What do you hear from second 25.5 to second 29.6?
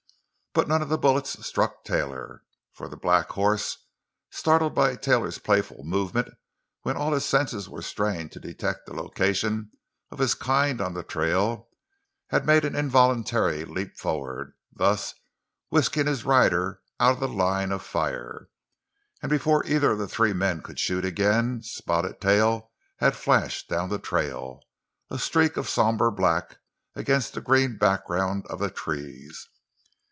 of somber black against the green background of the trees.